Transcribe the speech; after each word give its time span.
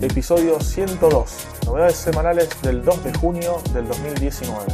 Episodio 0.00 0.58
102, 0.58 1.66
novedades 1.66 1.96
semanales 1.96 2.60
del 2.62 2.84
2 2.84 3.04
de 3.04 3.14
junio 3.14 3.62
del 3.72 3.86
2019. 3.86 4.66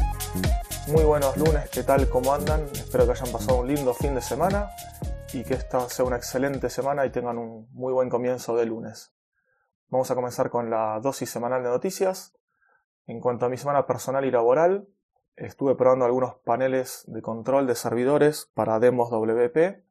Muy 0.89 1.05
buenos 1.05 1.37
lunes, 1.37 1.69
¿qué 1.69 1.83
tal? 1.83 2.09
¿Cómo 2.09 2.33
andan? 2.33 2.63
Espero 2.73 3.05
que 3.05 3.13
hayan 3.13 3.31
pasado 3.31 3.61
un 3.61 3.69
lindo 3.69 3.93
fin 3.93 4.15
de 4.15 4.23
semana 4.23 4.71
y 5.35 5.45
que 5.45 5.55
esta 5.55 5.89
sea 5.91 6.07
una 6.07 6.17
excelente 6.17 6.71
semana 6.71 7.05
y 7.05 7.11
tengan 7.11 7.37
un 7.37 7.69
muy 7.73 7.93
buen 7.93 8.09
comienzo 8.09 8.57
de 8.57 8.65
lunes. 8.65 9.13
Vamos 9.89 10.11
a 10.11 10.15
comenzar 10.15 10.49
con 10.49 10.71
la 10.71 10.99
dosis 11.01 11.29
semanal 11.29 11.63
de 11.63 11.69
noticias. 11.69 12.35
En 13.07 13.21
cuanto 13.21 13.45
a 13.45 13.51
mi 13.51 13.59
semana 13.59 13.87
personal 13.87 14.25
y 14.25 14.31
laboral, 14.31 14.89
estuve 15.37 15.75
probando 15.75 16.07
algunos 16.07 16.37
paneles 16.45 17.05
de 17.07 17.21
control 17.21 17.67
de 17.67 17.75
servidores 17.75 18.51
para 18.55 18.81
demos 18.81 19.11
WP. 19.11 19.85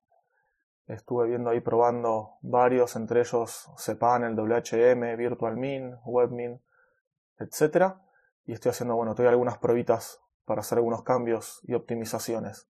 Estuve 0.89 1.27
viendo 1.27 1.52
ahí 1.52 1.61
probando 1.61 2.39
varios, 2.41 2.95
entre 2.95 3.20
ellos 3.20 3.70
cPanel, 3.77 4.35
WHM, 4.35 5.17
VirtualMin, 5.17 5.98
WebMin, 6.03 6.59
etc. 7.38 7.93
Y 8.45 8.53
estoy 8.53 8.71
haciendo, 8.71 8.95
bueno, 8.95 9.13
todavía 9.13 9.29
algunas 9.29 9.59
probitas 9.59 10.20
para 10.45 10.62
hacer 10.62 10.79
algunos 10.79 11.03
cambios 11.03 11.62
y 11.67 11.76
optimizaciones. 11.76 12.71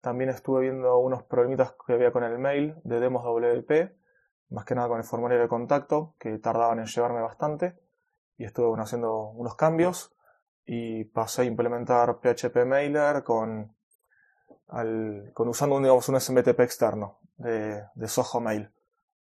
También 0.00 0.30
estuve 0.30 0.62
viendo 0.62 0.96
unos 1.00 1.22
problemitas 1.24 1.74
que 1.86 1.92
había 1.92 2.12
con 2.12 2.24
el 2.24 2.38
mail 2.38 2.76
de 2.82 2.98
demos 2.98 3.24
WP, 3.24 3.94
más 4.48 4.64
que 4.64 4.74
nada 4.74 4.88
con 4.88 4.96
el 4.96 5.04
formulario 5.04 5.42
de 5.42 5.48
contacto, 5.48 6.14
que 6.18 6.38
tardaban 6.38 6.78
en 6.78 6.86
llevarme 6.86 7.20
bastante. 7.20 7.78
Y 8.38 8.44
estuve 8.44 8.74
haciendo 8.80 9.32
unos 9.32 9.54
cambios 9.56 10.16
y 10.64 11.04
pasé 11.04 11.42
a 11.42 11.44
implementar 11.44 12.20
PHP 12.20 12.64
Mailer 12.64 13.22
con, 13.22 13.76
con 15.34 15.48
usando 15.48 15.76
un, 15.76 15.82
digamos, 15.82 16.08
un 16.08 16.18
SMTP 16.18 16.60
externo 16.60 17.19
de, 17.40 18.08
Soho 18.08 18.40
Mail 18.40 18.72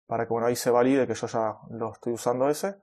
para 0.06 0.27
que 0.27 0.33
bueno, 0.33 0.47
ahí 0.47 0.56
se 0.56 0.70
valide 0.70 1.06
que 1.06 1.14
yo 1.14 1.27
ya 1.27 1.59
lo 1.70 1.92
estoy 1.92 2.12
usando 2.12 2.48
ese 2.48 2.77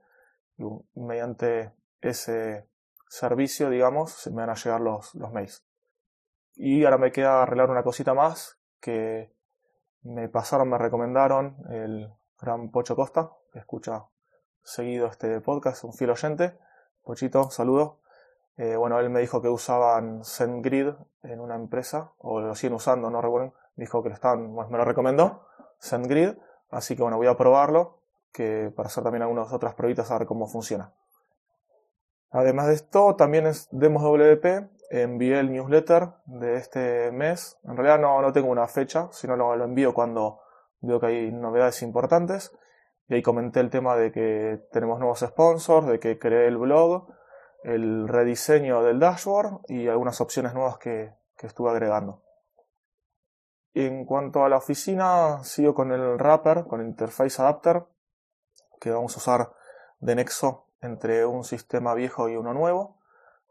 y 0.58 0.64
mediante 0.96 1.74
ese 2.02 2.68
servicio, 3.08 3.70
digamos, 3.70 4.12
se 4.12 4.30
me 4.30 4.42
van 4.42 4.50
a 4.50 4.56
llegar 4.56 4.82
los, 4.82 5.16
los 5.16 5.32
mails. 5.32 5.64
Y 6.56 6.84
ahora 6.84 6.98
me 6.98 7.12
queda 7.12 7.44
arreglar 7.44 7.70
una 7.70 7.84
cosita 7.84 8.14
más 8.14 8.60
que 8.80 9.34
me 10.04 10.28
pasaron, 10.28 10.70
me 10.70 10.78
recomendaron 10.78 11.58
el 11.70 12.14
gran 12.40 12.70
Pocho 12.70 12.96
Costa, 12.96 13.32
que 13.52 13.60
escucha 13.60 14.06
seguido 14.62 15.08
este 15.08 15.40
podcast, 15.42 15.84
un 15.84 15.94
fiel 15.94 16.12
oyente. 16.12 16.58
Pochito, 17.04 17.50
saludo. 17.50 18.00
Eh, 18.58 18.76
bueno, 18.76 19.00
él 19.00 19.10
me 19.10 19.22
dijo 19.22 19.42
que 19.42 19.50
usaban 19.50 20.24
SendGrid 20.24 20.90
en 21.24 21.40
una 21.40 21.56
empresa, 21.56 22.12
o 22.18 22.42
lo 22.42 22.56
siguen 22.56 22.76
usando, 22.76 23.10
no 23.10 23.22
recuerdo. 23.22 23.54
Dijo 23.76 24.04
que 24.04 24.10
lo 24.10 24.16
estaban, 24.16 24.54
me 24.54 24.78
lo 24.78 24.86
recomendó, 24.86 25.48
SendGrid. 25.80 26.34
Así 26.70 26.96
que 26.96 27.02
bueno, 27.02 27.18
voy 27.18 27.28
a 27.28 27.38
probarlo, 27.38 28.00
que 28.32 28.72
para 28.76 28.88
hacer 28.88 29.04
también 29.04 29.24
algunas 29.24 29.52
otras 29.54 29.76
pruebas 29.76 30.10
a 30.12 30.18
ver 30.18 30.28
cómo 30.28 30.48
funciona. 30.48 30.94
Además 32.32 32.68
de 32.68 32.74
esto, 32.74 33.16
también 33.16 33.46
es 33.46 33.68
Demos 33.72 34.04
WP. 34.04 34.70
Envié 34.90 35.40
el 35.40 35.52
newsletter 35.52 36.10
de 36.26 36.56
este 36.56 37.12
mes. 37.12 37.60
En 37.64 37.78
realidad 37.78 38.00
no, 38.00 38.22
no 38.22 38.34
tengo 38.34 38.50
una 38.50 38.68
fecha, 38.68 39.08
sino 39.12 39.36
lo, 39.36 39.56
lo 39.56 39.66
envío 39.66 39.94
cuando 39.94 40.42
veo 40.82 41.00
que 41.00 41.06
hay 41.08 41.32
novedades 41.32 41.82
importantes. 41.84 42.52
Y 43.08 43.16
ahí 43.16 43.22
comenté 43.22 43.60
el 43.60 43.70
tema 43.70 43.96
de 43.96 44.12
que 44.12 44.62
tenemos 44.72 45.00
nuevos 45.00 45.20
sponsors, 45.20 45.88
de 45.88 46.00
que 46.00 46.18
creé 46.18 46.48
el 46.48 46.58
blog, 46.58 47.08
el 47.64 48.08
rediseño 48.08 48.84
del 48.84 49.00
dashboard 49.00 49.62
y 49.68 49.88
algunas 49.88 50.20
opciones 50.20 50.54
nuevas 50.54 50.78
que, 50.78 51.14
que 51.38 51.48
estuve 51.48 51.70
agregando. 51.70 52.24
En 53.76 54.06
cuanto 54.06 54.46
a 54.46 54.50
la 54.50 54.58
oficina, 54.58 55.44
sigo 55.44 55.74
con 55.74 55.92
el 55.92 56.18
wrapper, 56.18 56.66
con 56.66 56.82
el 56.82 56.88
Interface 56.88 57.42
Adapter, 57.42 57.86
que 58.80 58.92
vamos 58.92 59.16
a 59.16 59.20
usar 59.20 59.54
de 60.00 60.16
nexo 60.16 60.68
entre 60.82 61.26
un 61.26 61.44
sistema 61.44 61.96
viejo 61.96 62.30
y 62.30 62.36
uno 62.36 62.54
nuevo 62.54 63.00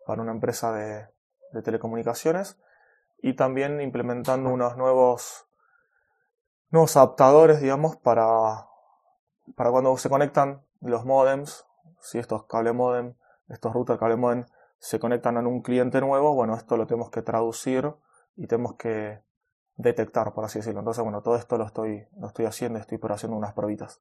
para 0.07 0.23
una 0.23 0.33
empresa 0.33 0.73
de, 0.73 1.09
telecomunicaciones. 1.63 2.57
Y 3.19 3.35
también 3.35 3.81
implementando 3.81 4.51
unos 4.51 4.77
nuevos, 4.77 5.47
nuevos 6.71 6.97
adaptadores, 6.97 7.61
digamos, 7.61 7.97
para, 7.97 8.69
para 9.57 9.71
cuando 9.71 9.97
se 9.97 10.09
conectan 10.09 10.63
los 10.81 11.05
modems, 11.05 11.67
si 12.01 12.19
estos 12.19 12.45
cable 12.45 12.73
modem, 12.73 13.15
estos 13.49 13.73
routers 13.73 13.99
cable 13.99 14.17
modem 14.17 14.47
se 14.79 14.99
conectan 14.99 15.37
a 15.37 15.41
un 15.41 15.63
cliente 15.63 16.01
nuevo, 16.01 16.35
bueno, 16.35 16.57
esto 16.57 16.77
lo 16.77 16.87
tenemos 16.87 17.11
que 17.11 17.23
traducir 17.23 17.95
y 18.37 18.49
tenemos 18.49 18.75
que 18.75 19.23
detectar, 19.77 20.33
por 20.33 20.45
así 20.45 20.59
decirlo. 20.59 20.81
Entonces, 20.81 21.03
bueno, 21.03 21.23
todo 21.23 21.37
esto 21.37 21.57
lo 21.59 21.65
estoy, 21.65 22.07
lo 22.19 22.27
estoy 22.27 22.47
haciendo, 22.47 22.79
estoy 22.79 22.99
por 22.99 23.13
haciendo 23.13 23.37
unas 23.37 23.53
probitas. 23.53 24.01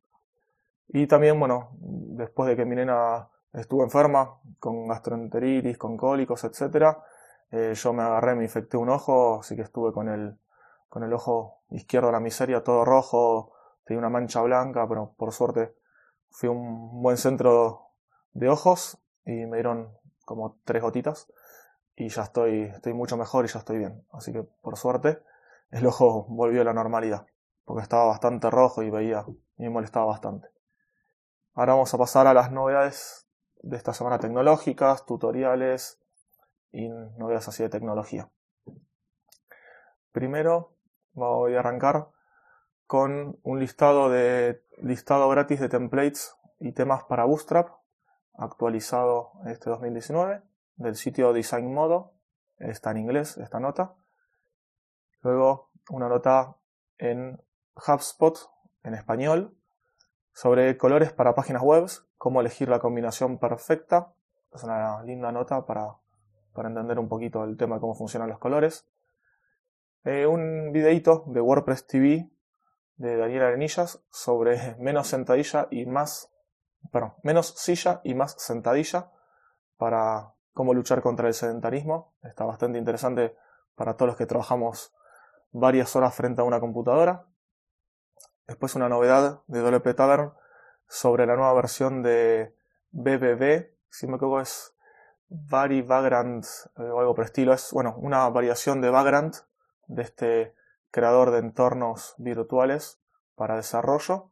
Y 0.88 1.08
también, 1.08 1.40
bueno, 1.40 1.70
después 1.80 2.50
de 2.50 2.56
que 2.56 2.66
mi 2.66 2.76
nena 2.76 3.30
estuvo 3.54 3.84
enferma, 3.84 4.40
con 4.60 4.88
gastroenteritis, 4.88 5.78
con 5.78 5.98
cólicos, 5.98 6.44
etc., 6.44 6.98
eh, 7.52 7.74
yo 7.76 7.94
me 7.94 8.04
agarré, 8.04 8.36
me 8.36 8.44
infecté 8.44 8.78
un 8.78 8.90
ojo, 8.90 9.42
así 9.42 9.56
que 9.56 9.62
estuve 9.62 9.92
con 9.92 10.08
el, 10.08 10.38
con 10.88 11.04
el 11.04 11.14
ojo 11.14 11.62
izquierdo 11.70 12.08
de 12.08 12.14
la 12.14 12.20
miseria 12.20 12.64
todo 12.64 12.86
rojo, 12.86 13.54
tenía 13.86 14.00
una 14.00 14.10
mancha 14.10 14.42
blanca, 14.42 14.88
pero 14.88 15.14
por 15.18 15.34
suerte 15.34 15.74
fui 16.30 16.48
a 16.48 16.52
un 16.52 17.02
buen 17.02 17.18
centro 17.18 17.88
de 18.34 18.48
ojos 18.48 18.98
y 19.26 19.46
me 19.46 19.58
dieron 19.58 19.90
como 20.24 20.58
tres 20.64 20.82
gotitas 20.82 21.28
y 21.96 22.08
ya 22.08 22.24
estoy, 22.24 22.64
estoy 22.64 22.94
mucho 22.94 23.18
mejor 23.18 23.46
y 23.46 23.50
ya 23.50 23.60
estoy 23.60 23.80
bien. 23.80 24.06
Así 24.12 24.32
que 24.32 24.44
por 24.44 24.78
suerte 24.78 25.20
el 25.72 25.86
ojo 25.88 26.26
volvió 26.30 26.62
a 26.62 26.66
la 26.66 26.74
normalidad, 26.74 27.26
porque 27.66 27.84
estaba 27.84 28.06
bastante 28.06 28.50
rojo 28.50 28.84
y 28.84 28.90
veía, 28.90 29.26
y 29.58 29.64
me 29.64 29.70
molestaba 29.70 30.06
bastante. 30.06 30.50
Ahora 31.54 31.74
vamos 31.74 31.94
a 31.94 31.98
pasar 31.98 32.28
a 32.28 32.34
las 32.34 32.52
novedades 32.52 33.28
de 33.62 33.78
esta 33.78 33.94
semana 33.94 34.20
tecnológicas, 34.20 35.06
tutoriales 35.06 36.00
y 36.72 36.88
novedades 36.90 37.48
así 37.48 37.64
de 37.64 37.70
tecnología. 37.70 38.30
Primero 40.12 40.76
voy 41.14 41.56
a 41.56 41.60
arrancar 41.60 42.10
con 42.88 43.40
un 43.44 43.60
listado 43.60 44.10
de 44.10 44.64
listado 44.82 45.30
gratis 45.30 45.60
de 45.60 45.70
templates 45.70 46.36
y 46.60 46.74
temas 46.74 47.04
para 47.04 47.26
Bootstrap 47.26 47.70
actualizado 48.34 49.32
este 49.46 49.70
2019 49.70 50.42
del 50.76 50.96
sitio 50.96 51.34
Design 51.34 51.74
Modo. 51.74 52.14
Está 52.58 52.92
en 52.92 52.98
inglés 52.98 53.38
esta 53.38 53.60
nota. 53.60 53.96
Luego 55.22 55.70
una 55.90 56.10
nota 56.10 56.58
en 56.98 57.42
HubSpot 57.76 58.38
en 58.84 58.94
español 58.94 59.56
sobre 60.34 60.78
colores 60.78 61.12
para 61.12 61.36
páginas 61.36 61.62
web, 61.62 61.88
cómo 62.18 62.42
elegir 62.42 62.70
la 62.70 62.80
combinación 62.80 63.38
perfecta. 63.38 64.14
Es 64.54 64.64
una 64.64 65.02
linda 65.04 65.32
nota 65.32 65.66
para, 65.66 65.98
para 66.54 66.70
entender 66.70 67.00
un 67.00 67.08
poquito 67.08 67.44
el 67.44 67.58
tema 67.58 67.76
de 67.76 67.82
cómo 67.82 67.96
funcionan 67.96 68.30
los 68.30 68.40
colores. 68.40 68.88
Eh, 70.04 70.26
un 70.26 70.72
videito 70.72 71.24
de 71.28 71.42
WordPress 71.42 71.86
TV 71.86 72.30
de 72.96 73.18
Daniel 73.18 73.44
Arenillas 73.44 74.04
sobre 74.10 74.76
menos 74.80 75.08
sentadilla 75.08 75.68
y 75.70 75.86
más, 75.86 76.32
perdón, 76.92 77.14
menos 77.24 77.50
silla 77.58 78.02
y 78.04 78.16
más 78.16 78.36
sentadilla 78.40 79.12
para 79.78 80.34
cómo 80.54 80.74
luchar 80.74 81.02
contra 81.02 81.28
el 81.28 81.34
sedentarismo. 81.34 82.14
Está 82.24 82.46
bastante 82.46 82.80
interesante 82.80 83.36
para 83.76 83.96
todos 83.96 84.08
los 84.08 84.18
que 84.18 84.26
trabajamos 84.26 84.94
varias 85.52 85.96
horas 85.96 86.16
frente 86.16 86.42
a 86.42 86.44
una 86.44 86.60
computadora. 86.60 87.28
Después 88.48 88.76
una 88.76 88.90
novedad 88.90 89.42
de 89.48 89.62
WP 89.62 89.96
Tavern 89.96 90.34
sobre 90.88 91.26
la 91.26 91.36
nueva 91.36 91.54
versión 91.54 92.04
de 92.04 92.56
BBB, 92.92 93.72
si 93.90 94.08
me 94.08 94.16
equivoco 94.16 94.42
es 94.42 94.76
Vari 95.30 95.82
Vagrant 95.82 96.46
eh, 96.78 96.82
o 96.84 97.00
algo 97.00 97.16
por 97.16 97.26
estilo. 97.26 97.54
Es 97.54 97.72
bueno, 97.72 97.96
una 97.98 98.28
variación 98.30 98.82
de 98.82 98.90
Vagrant 98.90 99.36
de 99.88 100.02
este 100.02 100.56
creador 100.92 101.32
de 101.32 101.40
entornos 101.40 102.16
virtuales 102.18 103.00
para 103.36 103.56
desarrollo. 103.56 104.30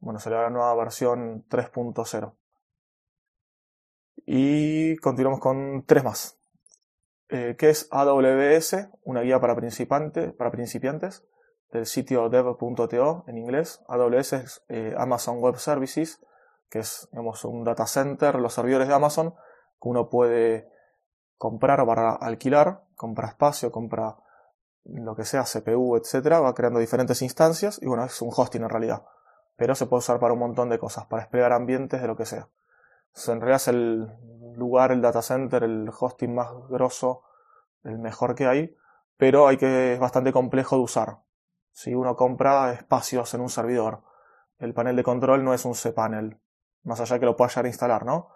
Bueno, 0.00 0.20
será 0.20 0.42
la 0.42 0.50
nueva 0.50 0.74
versión 0.74 1.46
3.0. 1.48 2.32
Y 4.24 4.96
continuamos 4.98 5.40
con 5.40 5.84
tres 5.86 6.04
más. 6.04 6.37
Eh, 7.30 7.56
¿Qué 7.58 7.68
es 7.68 7.88
AWS? 7.90 8.88
Una 9.04 9.20
guía 9.20 9.38
para, 9.40 9.54
para 9.54 10.50
principiantes 10.50 11.24
del 11.70 11.84
sitio 11.84 12.28
dev.to 12.30 13.24
en 13.26 13.36
inglés. 13.36 13.82
AWS 13.88 14.32
es 14.32 14.64
eh, 14.68 14.94
Amazon 14.96 15.38
Web 15.40 15.58
Services, 15.58 16.24
que 16.70 16.78
es 16.78 17.08
digamos, 17.12 17.44
un 17.44 17.64
data 17.64 17.86
center, 17.86 18.36
los 18.36 18.54
servidores 18.54 18.88
de 18.88 18.94
Amazon, 18.94 19.34
que 19.80 19.88
uno 19.88 20.08
puede 20.08 20.70
comprar 21.36 21.84
para 21.86 22.12
alquilar, 22.14 22.84
compra 22.94 23.28
espacio, 23.28 23.70
compra 23.70 24.16
lo 24.84 25.14
que 25.14 25.24
sea, 25.24 25.44
CPU, 25.44 25.96
etcétera, 25.96 26.40
va 26.40 26.54
creando 26.54 26.80
diferentes 26.80 27.20
instancias 27.20 27.78
y 27.82 27.86
bueno, 27.86 28.04
es 28.04 28.22
un 28.22 28.30
hosting 28.34 28.62
en 28.62 28.70
realidad. 28.70 29.02
Pero 29.56 29.74
se 29.74 29.86
puede 29.86 29.98
usar 29.98 30.18
para 30.18 30.32
un 30.32 30.38
montón 30.38 30.70
de 30.70 30.78
cosas, 30.78 31.04
para 31.06 31.22
desplegar 31.22 31.52
ambientes 31.52 32.00
de 32.00 32.06
lo 32.06 32.16
que 32.16 32.24
sea. 32.24 32.48
En 33.26 33.40
realidad 33.40 33.56
es 33.56 33.68
el 33.68 34.08
lugar, 34.56 34.92
el 34.92 35.02
data 35.02 35.22
center, 35.22 35.62
el 35.62 35.90
hosting 35.96 36.34
más 36.34 36.48
grosso, 36.68 37.22
el 37.84 37.98
mejor 37.98 38.34
que 38.34 38.46
hay, 38.46 38.76
pero 39.16 39.48
hay 39.48 39.56
que, 39.56 39.94
es 39.94 40.00
bastante 40.00 40.32
complejo 40.32 40.76
de 40.76 40.82
usar. 40.82 41.18
Si 41.72 41.94
uno 41.94 42.16
compra 42.16 42.72
espacios 42.72 43.34
en 43.34 43.40
un 43.40 43.48
servidor, 43.48 44.02
el 44.58 44.74
panel 44.74 44.96
de 44.96 45.04
control 45.04 45.44
no 45.44 45.54
es 45.54 45.64
un 45.64 45.74
cPanel, 45.74 46.40
más 46.82 47.00
allá 47.00 47.18
que 47.18 47.26
lo 47.26 47.36
pueda 47.36 47.48
llegar 47.48 47.66
a 47.66 47.68
instalar, 47.68 48.04
¿no? 48.04 48.30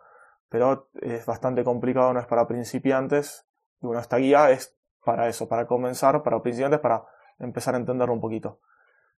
Pero 0.48 0.90
es 1.00 1.24
bastante 1.26 1.64
complicado, 1.64 2.12
no 2.12 2.20
es 2.20 2.26
para 2.26 2.46
principiantes. 2.46 3.46
Y 3.80 3.86
bueno, 3.86 4.00
esta 4.00 4.18
guía 4.18 4.50
es 4.50 4.76
para 5.04 5.28
eso, 5.28 5.48
para 5.48 5.66
comenzar, 5.66 6.22
para 6.22 6.42
principiantes, 6.42 6.80
para 6.80 7.04
empezar 7.38 7.74
a 7.74 7.78
entenderlo 7.78 8.14
un 8.14 8.20
poquito. 8.20 8.60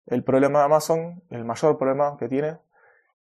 El 0.06 0.22
problema 0.22 0.60
de 0.60 0.64
Amazon, 0.66 1.22
el 1.30 1.44
mayor 1.44 1.76
problema 1.76 2.16
que 2.16 2.28
tiene, 2.28 2.58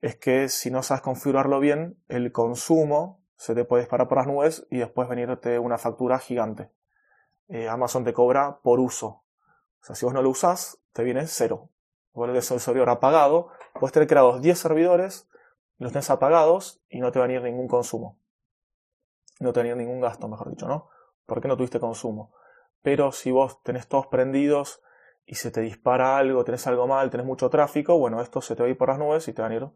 es 0.03 0.17
que 0.17 0.49
si 0.49 0.71
no 0.71 0.83
sabes 0.83 1.01
configurarlo 1.01 1.61
bien, 1.61 1.97
el 2.09 2.33
consumo 2.33 3.23
se 3.37 3.55
te 3.55 3.65
puede 3.65 3.85
disparar 3.85 4.09
por 4.09 4.19
las 4.19 4.27
nubes 4.27 4.67
y 4.69 4.79
después 4.79 5.09
venirte 5.09 5.61
una 5.61 5.79
factura 5.79 6.19
gigante. 6.19 6.71
Eh, 7.49 7.69
Amazon 7.69 8.05
te 8.05 8.13
cobra 8.13 8.59
por 8.63 8.81
uso. 8.81 9.07
O 9.07 9.85
sea, 9.85 9.95
si 9.95 10.05
vos 10.05 10.13
no 10.13 10.21
lo 10.21 10.31
usás, 10.31 10.79
te 10.93 11.05
viene 11.05 11.27
cero. 11.29 11.71
Vos 12.15 12.29
el 12.29 12.61
servidor 12.61 12.91
apagado, 12.91 13.49
puedes 13.75 13.93
tener 13.93 14.09
creados 14.09 14.43
10 14.43 14.59
servidores, 14.59 15.29
los 15.79 15.93
tenés 15.93 16.11
apagados 16.11 16.83
y 16.89 17.01
no 17.01 17.11
te 17.13 17.21
va 17.21 17.25
a 17.25 17.29
venir 17.29 17.43
ningún 17.43 17.69
consumo. 17.69 18.19
No 19.39 19.53
te 19.53 19.61
va 19.61 19.63
a 19.63 19.69
venir 19.69 19.87
ningún 19.87 20.01
gasto, 20.01 20.29
mejor 20.29 20.51
dicho, 20.51 20.67
¿no? 20.67 20.89
Porque 21.27 21.49
no 21.49 21.57
tuviste 21.57 21.81
consumo. 21.81 22.35
Pero 22.83 23.13
si 23.13 23.31
vos 23.31 23.63
tenés 23.63 23.87
todos 23.87 24.09
prendidos 24.09 24.83
y 25.25 25.37
se 25.37 25.53
te 25.53 25.61
dispara 25.61 26.19
algo, 26.19 26.45
tenés 26.45 26.67
algo 26.67 26.87
mal, 26.89 27.09
tenés 27.09 27.25
mucho 27.25 27.49
tráfico, 27.49 27.97
bueno, 27.99 28.21
esto 28.21 28.41
se 28.41 28.57
te 28.57 28.63
va 28.63 28.67
a 28.67 28.71
ir 28.71 28.77
por 28.77 28.89
las 28.89 28.99
nubes 28.99 29.27
y 29.29 29.33
te 29.33 29.41
va 29.41 29.47
a 29.47 29.49
venir 29.49 29.71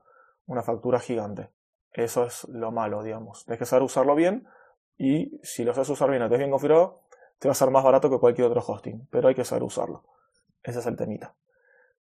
una 0.46 0.62
factura 0.62 0.98
gigante. 0.98 1.50
Eso 1.92 2.24
es 2.24 2.44
lo 2.48 2.72
malo, 2.72 3.02
digamos. 3.02 3.44
Tienes 3.44 3.58
que 3.58 3.66
saber 3.66 3.82
usarlo 3.82 4.14
bien 4.14 4.46
y 4.98 5.38
si 5.42 5.64
lo 5.64 5.74
sabes 5.74 5.88
usar 5.90 6.10
bien, 6.10 6.22
lo 6.22 6.28
tenés 6.28 6.40
bien 6.40 6.50
configurado, 6.50 7.02
te 7.38 7.48
va 7.48 7.52
a 7.52 7.54
ser 7.54 7.70
más 7.70 7.84
barato 7.84 8.08
que 8.10 8.18
cualquier 8.18 8.48
otro 8.48 8.62
hosting, 8.66 9.08
pero 9.10 9.28
hay 9.28 9.34
que 9.34 9.44
saber 9.44 9.62
usarlo. 9.62 10.04
Ese 10.62 10.78
es 10.78 10.86
el 10.86 10.96
temita. 10.96 11.34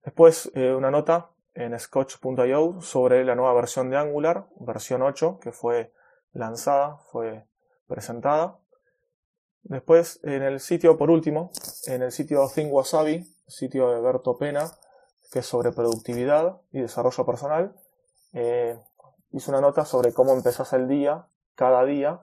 Después, 0.05 0.51
eh, 0.55 0.73
una 0.73 0.91
nota 0.91 1.31
en 1.55 1.79
Scotch.io 1.79 2.81
sobre 2.81 3.25
la 3.25 3.35
nueva 3.35 3.55
versión 3.55 3.91
de 3.91 3.97
Angular, 3.97 4.47
versión 4.57 5.03
8, 5.03 5.39
que 5.41 5.53
fue 5.53 5.93
lanzada, 6.33 6.99
fue 7.11 7.47
presentada. 7.87 8.59
Después, 9.63 10.21
en 10.25 10.43
el 10.43 10.61
sitio, 10.61 10.97
por 10.97 11.11
último, 11.11 11.51
en 11.87 12.03
el 12.03 12.13
sitio 12.13 12.49
Think 12.53 12.73
Wasabi, 12.73 13.25
sitio 13.47 13.91
de 13.91 14.01
Berto 14.01 14.37
Pena, 14.39 14.71
que 15.31 15.41
es 15.41 15.47
sobre 15.47 15.73
productividad 15.73 16.61
y 16.73 16.81
desarrollo 16.81 17.25
personal, 17.25 17.75
eh, 18.33 18.79
hizo 19.31 19.51
una 19.51 19.61
nota 19.61 19.85
sobre 19.85 20.13
cómo 20.13 20.33
empezás 20.33 20.73
el 20.73 20.89
día, 20.89 21.27
cada 21.55 21.85
día, 21.85 22.21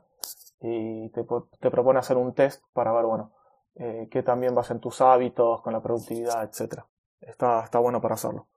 y 0.62 1.10
te, 1.10 1.24
propone 1.72 2.00
hacer 2.00 2.18
un 2.18 2.34
test 2.34 2.64
para 2.74 2.92
ver, 2.92 3.06
bueno, 3.06 3.32
eh, 3.76 4.08
qué 4.12 4.24
también 4.24 4.54
vas 4.56 4.72
en 4.72 4.80
tus 4.80 5.02
hábitos, 5.02 5.62
con 5.62 5.74
la 5.74 5.82
productividad, 5.82 6.44
etc. 6.44 6.84
Está, 7.22 7.64
está 7.64 7.80
bueno 7.80 8.02
para 8.02 8.16
hacerlo. 8.16 8.48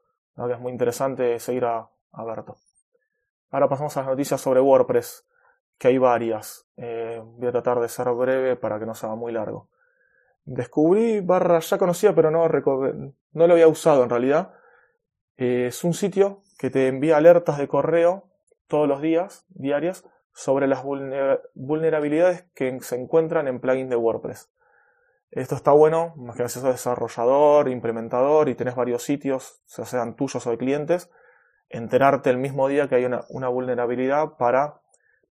es 0.51 0.59
muy 0.59 0.73
interesante 0.73 1.39
seguir 1.39 1.65
a, 1.65 1.89
a 2.13 2.25
Berto. 2.25 2.57
Ahora 3.51 3.69
pasamos 3.69 3.97
a 3.97 4.01
las 4.01 4.09
noticias 4.09 4.41
sobre 4.41 4.61
WordPress, 4.61 5.27
que 5.79 5.89
hay 5.89 5.99
varias. 5.99 6.67
Eh, 6.77 7.23
voy 7.23 7.49
a 7.49 7.53
tratar 7.53 7.81
de 7.81 7.89
ser 7.89 8.09
breve 8.13 8.57
para 8.57 8.79
que 8.79 8.87
no 8.87 8.95
sea 8.95 9.15
muy 9.15 9.33
largo. 9.33 9.69
Descubrí 10.45 11.21
barra 11.21 11.61
ya 11.61 11.79
conocía, 11.79 12.15
pero 12.15 12.31
no, 12.31 12.49
no 12.49 13.47
lo 13.47 13.53
había 13.53 13.69
usado 13.69 14.03
en 14.03 14.11
realidad. 14.11 14.55
Eh, 15.43 15.67
es 15.67 15.83
un 15.83 15.93
sitio 15.93 16.45
que 16.57 16.71
te 16.71 16.87
envía 16.87 17.17
alertas 17.17 17.59
de 17.59 17.67
correo 17.67 18.29
todos 18.69 18.87
los 18.87 19.03
días, 19.03 19.45
diarias, 19.49 20.05
sobre 20.33 20.69
las 20.69 20.85
vulnerabilidades 20.85 22.45
que 22.55 22.79
se 22.81 22.95
encuentran 22.95 23.49
en 23.49 23.59
plugins 23.59 23.91
de 23.91 23.97
WordPress. 23.97 24.53
Esto 25.33 25.57
está 25.57 25.73
bueno, 25.73 26.15
más 26.15 26.37
que 26.37 26.49
sos 26.49 26.63
desarrollador, 26.63 27.69
implementador 27.69 28.49
y 28.51 28.55
tenés 28.55 28.77
varios 28.77 29.03
sitios, 29.03 29.61
sean 29.67 30.15
tuyos 30.15 30.47
o 30.47 30.51
de 30.53 30.59
clientes, 30.59 31.11
enterarte 31.69 32.31
el 32.31 32.39
mismo 32.39 32.69
día 32.69 32.89
que 32.89 32.95
hay 32.95 33.05
una, 33.05 33.25
una 33.29 33.49
vulnerabilidad 33.49 34.37
para 34.39 34.81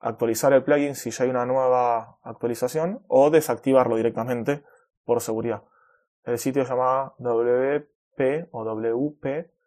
actualizar 0.01 0.51
el 0.51 0.65
plugin 0.65 0.95
si 0.95 1.11
ya 1.11 1.23
hay 1.23 1.29
una 1.29 1.45
nueva 1.45 2.17
actualización 2.23 3.01
o 3.07 3.29
desactivarlo 3.29 3.95
directamente 3.95 4.65
por 5.05 5.21
seguridad. 5.21 5.63
El 6.25 6.37
sitio 6.37 6.65
se 6.65 6.71
llama 6.71 7.13
wp 7.17 8.49
o 8.51 8.65
wp 8.65 9.60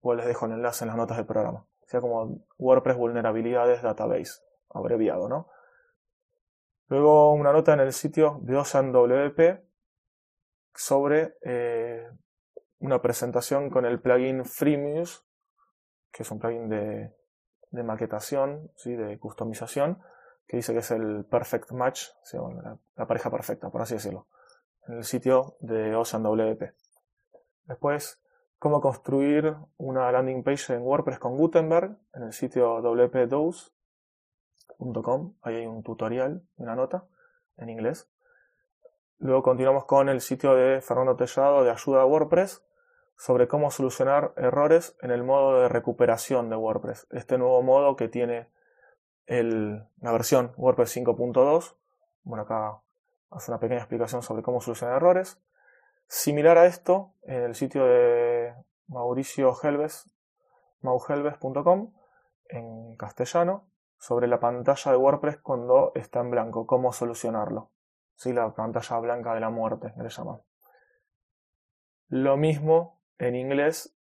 pues 0.00 0.16
les 0.16 0.26
dejo 0.26 0.46
el 0.46 0.52
enlace 0.52 0.84
en 0.84 0.88
las 0.88 0.96
notas 0.96 1.16
del 1.16 1.26
programa. 1.26 1.66
sea 1.86 2.00
como 2.00 2.44
WordPress 2.58 2.96
Vulnerabilidades 2.96 3.82
Database, 3.82 4.40
abreviado, 4.70 5.28
¿no? 5.28 5.48
Luego 6.88 7.32
una 7.34 7.52
nota 7.52 7.72
en 7.72 7.80
el 7.80 7.92
sitio 7.92 8.40
de 8.42 8.56
sobre 10.74 11.36
eh, 11.42 12.08
una 12.78 13.00
presentación 13.00 13.70
con 13.70 13.84
el 13.84 14.00
plugin 14.00 14.44
Freemuse, 14.44 15.20
que 16.10 16.22
es 16.22 16.30
un 16.30 16.40
plugin 16.40 16.68
de, 16.68 17.12
maquetación, 17.84 18.72
¿sí? 18.76 18.96
de 18.96 19.18
customización, 19.18 20.02
que 20.46 20.56
dice 20.56 20.72
que 20.72 20.80
es 20.80 20.90
el 20.90 21.24
perfect 21.26 21.70
match, 21.70 22.08
la, 22.32 22.76
la, 22.96 23.06
pareja 23.06 23.30
perfecta, 23.30 23.70
por 23.70 23.82
así 23.82 23.94
decirlo, 23.94 24.26
en 24.90 24.98
el 24.98 25.04
sitio 25.04 25.56
de 25.60 25.92
WP. 25.92 26.74
Después 27.64 28.20
cómo 28.58 28.80
construir 28.80 29.54
una 29.76 30.10
landing 30.10 30.42
page 30.42 30.74
en 30.74 30.82
WordPress 30.82 31.20
con 31.20 31.36
Gutenberg 31.36 31.96
en 32.12 32.24
el 32.24 32.32
sitio 32.32 32.80
wpdose.com. 32.82 33.74
Ahí 35.42 35.54
hay 35.56 35.66
un 35.66 35.84
tutorial, 35.84 36.42
una 36.56 36.74
nota 36.74 37.06
en 37.56 37.70
inglés. 37.70 38.10
Luego 39.18 39.44
continuamos 39.44 39.84
con 39.84 40.08
el 40.08 40.20
sitio 40.20 40.56
de 40.56 40.80
Fernando 40.80 41.14
Tellado 41.14 41.62
de 41.62 41.70
Ayuda 41.70 42.02
a 42.02 42.06
WordPress 42.06 42.64
sobre 43.16 43.46
cómo 43.46 43.70
solucionar 43.70 44.32
errores 44.36 44.96
en 45.02 45.12
el 45.12 45.22
modo 45.22 45.60
de 45.60 45.68
recuperación 45.68 46.50
de 46.50 46.56
WordPress. 46.56 47.06
Este 47.10 47.38
nuevo 47.38 47.62
modo 47.62 47.94
que 47.94 48.08
tiene 48.08 48.48
la 49.26 50.12
versión 50.12 50.52
WordPress 50.56 50.96
5.2. 50.96 51.76
Bueno, 52.24 52.42
acá 52.42 52.82
hace 53.30 53.50
una 53.50 53.60
pequeña 53.60 53.80
explicación 53.80 54.22
sobre 54.22 54.42
cómo 54.42 54.60
solucionar 54.60 54.96
errores. 54.96 55.40
Similar 56.06 56.58
a 56.58 56.66
esto, 56.66 57.14
en 57.22 57.42
el 57.42 57.54
sitio 57.54 57.84
de 57.84 58.54
Mauricio 58.88 59.54
Helves, 59.62 60.12
mauhelves.com, 60.80 61.92
en 62.48 62.96
castellano, 62.96 63.70
sobre 63.98 64.26
la 64.26 64.40
pantalla 64.40 64.92
de 64.92 64.96
WordPress 64.96 65.38
cuando 65.38 65.92
está 65.94 66.20
en 66.20 66.30
blanco, 66.30 66.66
cómo 66.66 66.92
solucionarlo. 66.92 67.70
Sí, 68.16 68.32
la 68.32 68.52
pantalla 68.54 68.98
blanca 68.98 69.34
de 69.34 69.40
la 69.40 69.50
muerte, 69.50 69.92
le 69.96 70.08
llaman. 70.08 70.40
Lo 72.08 72.36
mismo 72.36 73.00
en 73.18 73.36
inglés, 73.36 73.96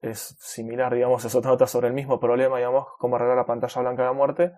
es 0.00 0.36
similar, 0.40 0.92
digamos, 0.92 1.24
es 1.24 1.34
otra 1.34 1.52
nota 1.52 1.66
sobre 1.66 1.86
el 1.86 1.94
mismo 1.94 2.18
problema, 2.18 2.56
digamos, 2.56 2.88
cómo 2.98 3.16
arreglar 3.16 3.36
la 3.36 3.46
pantalla 3.46 3.82
blanca 3.82 4.02
de 4.02 4.08
la 4.08 4.12
muerte, 4.12 4.52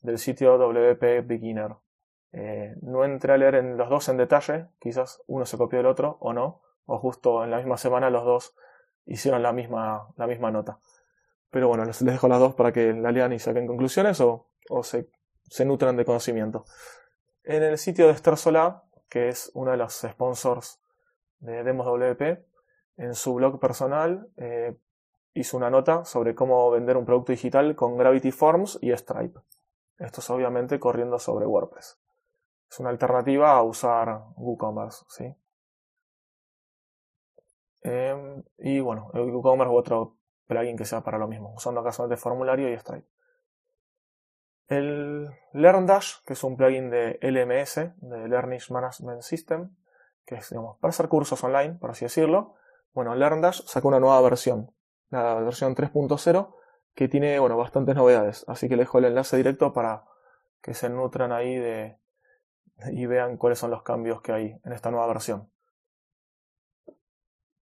del 0.00 0.18
sitio 0.18 0.58
WP 0.58 1.26
Beginner. 1.26 1.76
Eh, 2.32 2.76
no 2.82 3.04
entré 3.04 3.32
a 3.32 3.36
leer 3.36 3.56
en 3.56 3.76
los 3.76 3.88
dos 3.88 4.08
en 4.08 4.16
detalle, 4.16 4.68
quizás 4.78 5.22
uno 5.26 5.46
se 5.46 5.58
copió 5.58 5.78
del 5.78 5.86
otro 5.86 6.16
o 6.20 6.32
no, 6.32 6.62
o 6.86 6.98
justo 6.98 7.42
en 7.44 7.50
la 7.50 7.58
misma 7.58 7.76
semana 7.76 8.10
los 8.10 8.24
dos 8.24 8.54
hicieron 9.06 9.42
la 9.42 9.52
misma, 9.52 10.08
la 10.16 10.26
misma 10.26 10.50
nota. 10.50 10.78
Pero 11.50 11.68
bueno, 11.68 11.84
les, 11.84 12.04
dejo 12.04 12.28
las 12.28 12.38
dos 12.38 12.54
para 12.54 12.72
que 12.72 12.92
la 12.92 13.10
lean 13.10 13.32
y 13.32 13.38
saquen 13.38 13.66
conclusiones 13.66 14.20
o, 14.20 14.46
se, 14.82 15.08
se, 15.48 15.64
nutran 15.64 15.96
de 15.96 16.04
conocimiento. 16.04 16.64
En 17.42 17.62
el 17.64 17.78
sitio 17.78 18.06
de 18.06 18.12
Esther 18.12 18.36
Solá, 18.36 18.84
que 19.08 19.28
es 19.28 19.50
uno 19.54 19.72
de 19.72 19.76
los 19.76 19.92
sponsors 19.94 20.80
de 21.40 21.64
Demos 21.64 21.86
WP, 21.86 22.46
en 22.96 23.14
su 23.14 23.34
blog 23.34 23.58
personal 23.58 24.28
eh, 24.36 24.76
hizo 25.34 25.56
una 25.56 25.70
nota 25.70 26.04
sobre 26.04 26.34
cómo 26.36 26.70
vender 26.70 26.96
un 26.96 27.04
producto 27.04 27.32
digital 27.32 27.74
con 27.74 27.96
Gravity 27.96 28.30
Forms 28.30 28.78
y 28.80 28.92
Stripe. 28.92 29.40
Esto 29.98 30.20
es 30.20 30.30
obviamente 30.30 30.78
corriendo 30.78 31.18
sobre 31.18 31.46
WordPress 31.46 31.99
es 32.70 32.78
una 32.78 32.90
alternativa 32.90 33.52
a 33.52 33.62
usar 33.62 34.22
WooCommerce, 34.36 35.04
¿sí? 35.08 35.34
Em, 37.82 38.44
y 38.58 38.80
bueno, 38.80 39.10
el 39.14 39.22
WooCommerce 39.22 39.72
u 39.72 39.76
otro 39.76 40.16
plugin 40.46 40.76
que 40.76 40.84
sea 40.84 41.02
para 41.02 41.18
lo 41.18 41.26
mismo, 41.26 41.52
usando 41.54 41.82
casualmente 41.82 42.20
formulario 42.20 42.72
y 42.72 42.78
Stripe. 42.78 43.08
El 44.68 45.30
LearnDash, 45.52 46.22
que 46.24 46.34
es 46.34 46.44
un 46.44 46.56
plugin 46.56 46.90
de 46.90 47.18
LMS, 47.22 47.92
de 47.96 48.28
Learning 48.28 48.60
Management 48.68 49.22
System, 49.22 49.74
que 50.24 50.36
es, 50.36 50.50
digamos, 50.50 50.78
para 50.78 50.90
hacer 50.90 51.08
cursos 51.08 51.42
online, 51.42 51.74
por 51.74 51.90
así 51.90 52.04
decirlo. 52.04 52.54
Bueno, 52.92 53.16
LearnDash 53.16 53.64
sacó 53.66 53.88
una 53.88 53.98
nueva 53.98 54.20
versión, 54.20 54.72
la 55.08 55.34
versión 55.34 55.74
3.0, 55.74 56.54
que 56.94 57.08
tiene 57.08 57.40
bueno, 57.40 57.56
bastantes 57.56 57.96
novedades. 57.96 58.44
Así 58.46 58.68
que 58.68 58.76
les 58.76 58.86
dejo 58.86 58.98
el 58.98 59.06
enlace 59.06 59.36
directo 59.36 59.72
para 59.72 60.04
que 60.60 60.74
se 60.74 60.88
nutran 60.88 61.32
ahí 61.32 61.56
de, 61.56 62.00
y 62.92 63.06
vean 63.06 63.36
cuáles 63.36 63.58
son 63.58 63.70
los 63.70 63.82
cambios 63.82 64.20
que 64.22 64.32
hay 64.32 64.60
en 64.64 64.72
esta 64.72 64.90
nueva 64.90 65.06
versión. 65.06 65.50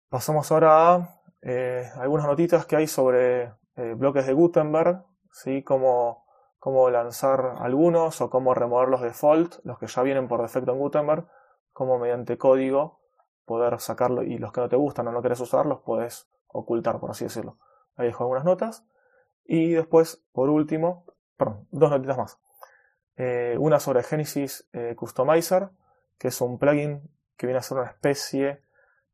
Pasamos 0.08 0.50
ahora 0.52 0.94
a 0.94 1.20
eh, 1.40 1.90
algunas 1.96 2.26
notitas 2.26 2.66
que 2.66 2.76
hay 2.76 2.86
sobre 2.86 3.54
eh, 3.76 3.94
bloques 3.96 4.26
de 4.26 4.32
Gutenberg, 4.32 5.04
¿sí? 5.30 5.62
cómo, 5.62 6.26
cómo 6.58 6.90
lanzar 6.90 7.56
algunos 7.58 8.20
o 8.20 8.30
cómo 8.30 8.54
remover 8.54 8.88
los 8.88 9.00
default, 9.00 9.56
los 9.64 9.78
que 9.78 9.86
ya 9.86 10.02
vienen 10.02 10.28
por 10.28 10.42
defecto 10.42 10.72
en 10.72 10.78
Gutenberg, 10.78 11.26
cómo 11.72 11.98
mediante 11.98 12.38
código 12.38 13.00
poder 13.44 13.80
sacarlo 13.80 14.22
y 14.22 14.38
los 14.38 14.52
que 14.52 14.60
no 14.60 14.68
te 14.68 14.76
gustan 14.76 15.08
o 15.08 15.12
no 15.12 15.20
quieres 15.20 15.40
usarlos 15.40 15.80
puedes 15.80 16.28
ocultar, 16.46 17.00
por 17.00 17.10
así 17.10 17.24
decirlo. 17.24 17.58
Ahí 17.96 18.06
dejo 18.06 18.24
algunas 18.24 18.44
notas. 18.44 18.86
Y 19.44 19.72
después, 19.72 20.24
por 20.32 20.48
último, 20.48 21.06
perdón, 21.36 21.66
dos 21.70 21.90
notitas 21.90 22.18
más. 22.18 22.38
Eh, 23.16 23.56
una 23.58 23.78
sobre 23.78 24.02
Genesis 24.02 24.68
eh, 24.72 24.94
Customizer, 24.96 25.68
que 26.18 26.28
es 26.28 26.40
un 26.40 26.58
plugin 26.58 27.02
que 27.36 27.46
viene 27.46 27.58
a 27.58 27.62
ser 27.62 27.78
una 27.78 27.88
especie 27.88 28.62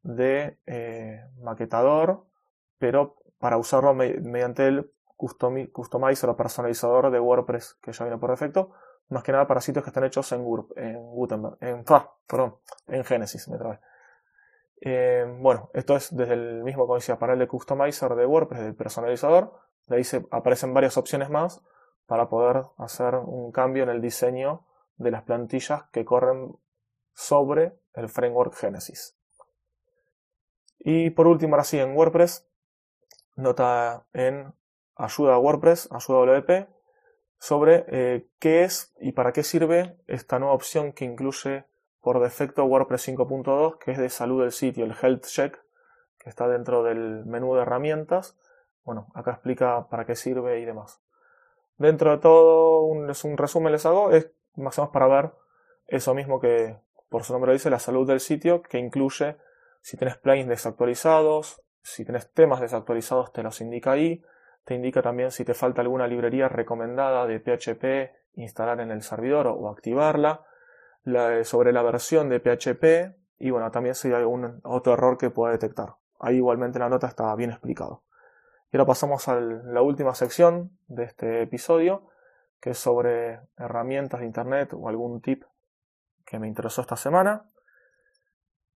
de 0.02 0.58
eh, 0.66 1.24
maquetador, 1.40 2.24
pero 2.78 3.16
para 3.38 3.56
usarlo 3.56 3.94
mediante 3.94 4.66
el 4.66 4.90
customizer 5.16 6.30
o 6.30 6.36
personalizador 6.36 7.10
de 7.10 7.18
WordPress 7.18 7.74
que 7.82 7.92
ya 7.92 8.04
viene 8.04 8.18
por 8.18 8.30
defecto, 8.30 8.70
más 9.08 9.22
que 9.24 9.32
nada 9.32 9.46
para 9.46 9.60
sitios 9.60 9.82
que 9.82 9.90
están 9.90 10.04
hechos 10.04 10.30
en, 10.32 10.44
en 10.76 11.02
Gutenberg, 11.10 11.56
en, 11.60 11.84
perdón, 12.26 12.56
en 12.86 13.04
Genesis, 13.04 13.48
me 13.48 13.58
bueno, 15.40 15.70
esto 15.74 15.96
es 15.96 16.14
desde 16.14 16.34
el 16.34 16.62
mismo, 16.62 16.84
como 16.84 16.94
decía, 16.96 17.18
panel 17.18 17.40
de 17.40 17.48
customizer 17.48 18.14
de 18.14 18.26
WordPress, 18.26 18.62
del 18.62 18.74
personalizador. 18.76 19.52
De 19.86 19.96
ahí 19.96 20.04
se 20.04 20.24
aparecen 20.30 20.72
varias 20.72 20.96
opciones 20.96 21.30
más 21.30 21.62
para 22.08 22.30
poder 22.30 22.64
hacer 22.78 23.16
un 23.16 23.52
cambio 23.52 23.82
en 23.82 23.90
el 23.90 24.00
diseño 24.00 24.64
de 24.96 25.10
las 25.10 25.24
plantillas 25.24 25.84
que 25.92 26.06
corren 26.06 26.56
sobre 27.12 27.78
el 27.92 28.08
framework 28.08 28.54
Genesis. 28.54 29.14
Y 30.78 31.10
por 31.10 31.26
último, 31.26 31.54
ahora 31.54 31.64
sí, 31.64 31.78
en 31.78 31.94
WordPress, 31.94 32.48
nota 33.36 34.06
en 34.14 34.54
ayuda 34.96 35.34
a 35.34 35.38
WordPress, 35.38 35.90
ayuda 35.92 36.40
WP, 36.40 36.68
sobre 37.38 37.84
eh, 37.88 38.26
qué 38.38 38.64
es 38.64 38.94
y 39.00 39.12
para 39.12 39.32
qué 39.32 39.42
sirve 39.42 39.98
esta 40.06 40.38
nueva 40.38 40.54
opción 40.54 40.92
que 40.92 41.04
incluye 41.04 41.66
por 42.00 42.20
defecto 42.20 42.64
WordPress 42.64 43.06
5.2, 43.06 43.78
que 43.78 43.92
es 43.92 43.98
de 43.98 44.08
salud 44.08 44.40
del 44.40 44.52
sitio, 44.52 44.86
el 44.86 44.94
Health 44.98 45.26
Check, 45.26 45.62
que 46.18 46.30
está 46.30 46.48
dentro 46.48 46.82
del 46.82 47.26
menú 47.26 47.54
de 47.54 47.62
herramientas. 47.62 48.38
Bueno, 48.82 49.08
acá 49.14 49.32
explica 49.32 49.88
para 49.90 50.06
qué 50.06 50.16
sirve 50.16 50.60
y 50.60 50.64
demás. 50.64 51.02
Dentro 51.78 52.10
de 52.10 52.18
todo, 52.18 52.82
un, 52.82 53.08
es 53.10 53.24
un 53.24 53.38
resumen 53.38 53.72
les 53.72 53.86
hago, 53.86 54.10
es 54.10 54.30
más 54.56 54.78
o 54.78 54.82
menos 54.82 54.92
para 54.92 55.06
ver 55.06 55.32
eso 55.86 56.14
mismo 56.14 56.40
que 56.40 56.76
por 57.08 57.24
su 57.24 57.32
nombre 57.32 57.52
dice, 57.52 57.70
la 57.70 57.78
salud 57.78 58.06
del 58.06 58.20
sitio, 58.20 58.62
que 58.62 58.78
incluye 58.78 59.36
si 59.80 59.96
tienes 59.96 60.18
plugins 60.18 60.48
desactualizados, 60.48 61.62
si 61.82 62.04
tienes 62.04 62.32
temas 62.32 62.60
desactualizados 62.60 63.32
te 63.32 63.42
los 63.42 63.60
indica 63.60 63.92
ahí, 63.92 64.22
te 64.64 64.74
indica 64.74 65.00
también 65.00 65.30
si 65.30 65.44
te 65.44 65.54
falta 65.54 65.80
alguna 65.80 66.06
librería 66.06 66.48
recomendada 66.48 67.26
de 67.26 67.40
PHP 67.40 68.14
instalar 68.34 68.80
en 68.80 68.90
el 68.90 69.02
servidor 69.02 69.46
o, 69.46 69.70
activarla, 69.70 70.44
sobre 71.44 71.72
la 71.72 71.82
versión 71.82 72.28
de 72.28 72.40
PHP 72.40 73.16
y 73.38 73.50
bueno, 73.50 73.70
también 73.70 73.94
si 73.94 74.08
hay 74.08 74.14
algún 74.14 74.60
otro 74.64 74.92
error 74.92 75.16
que 75.16 75.30
pueda 75.30 75.52
detectar. 75.52 75.94
Ahí 76.20 76.36
igualmente 76.36 76.78
la 76.78 76.90
nota 76.90 77.06
está 77.06 77.34
bien 77.34 77.50
explicado. 77.50 78.02
Y 78.70 78.76
ahora 78.76 78.86
pasamos 78.86 79.26
a 79.28 79.40
la 79.40 79.80
última 79.80 80.14
sección 80.14 80.78
de 80.88 81.04
este 81.04 81.42
episodio, 81.42 82.10
que 82.60 82.70
es 82.70 82.78
sobre 82.78 83.40
herramientas 83.56 84.20
de 84.20 84.26
Internet 84.26 84.74
o 84.74 84.88
algún 84.88 85.22
tip 85.22 85.44
que 86.26 86.38
me 86.38 86.48
interesó 86.48 86.82
esta 86.82 86.96
semana. 86.96 87.48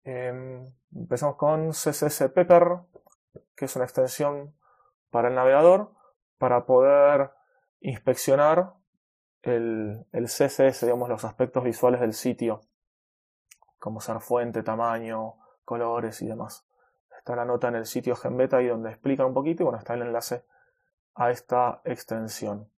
Em, 0.04 0.72
empezamos 0.94 1.36
con 1.36 1.72
CSS 1.72 2.30
Pepper, 2.30 2.78
que 3.54 3.66
es 3.66 3.76
una 3.76 3.84
extensión 3.84 4.54
para 5.10 5.28
el 5.28 5.34
navegador 5.34 5.92
para 6.38 6.64
poder 6.64 7.30
inspeccionar 7.80 8.72
el, 9.42 10.06
el 10.12 10.24
CSS, 10.24 10.86
digamos, 10.86 11.10
los 11.10 11.24
aspectos 11.24 11.62
visuales 11.64 12.00
del 12.00 12.14
sitio, 12.14 12.62
como 13.78 14.00
ser 14.00 14.20
fuente, 14.20 14.62
tamaño, 14.62 15.34
colores 15.64 16.22
y 16.22 16.26
demás. 16.28 16.66
Está 17.22 17.36
la 17.36 17.44
nota 17.44 17.68
en 17.68 17.76
el 17.76 17.86
sitio 17.86 18.16
Genbeta 18.16 18.56
ahí 18.56 18.66
donde 18.66 18.90
explica 18.90 19.24
un 19.24 19.32
poquito 19.32 19.62
y 19.62 19.64
bueno, 19.64 19.78
está 19.78 19.94
el 19.94 20.02
enlace 20.02 20.44
a 21.14 21.30
esta 21.30 21.80
extensión. 21.84 22.68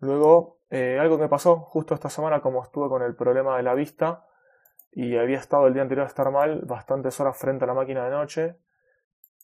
Luego, 0.00 0.58
eh, 0.68 0.98
algo 1.00 1.16
que 1.16 1.22
me 1.22 1.28
pasó 1.30 1.56
justo 1.56 1.94
esta 1.94 2.10
semana, 2.10 2.42
como 2.42 2.62
estuve 2.62 2.90
con 2.90 3.00
el 3.00 3.14
problema 3.14 3.56
de 3.56 3.62
la 3.62 3.72
vista 3.72 4.26
y 4.90 5.16
había 5.16 5.38
estado 5.38 5.68
el 5.68 5.72
día 5.72 5.80
anterior 5.80 6.04
a 6.04 6.08
estar 6.08 6.30
mal, 6.30 6.66
bastantes 6.66 7.18
horas 7.18 7.34
frente 7.34 7.64
a 7.64 7.68
la 7.68 7.72
máquina 7.72 8.04
de 8.04 8.10
noche, 8.10 8.58